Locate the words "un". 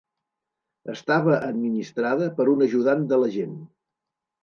2.57-2.67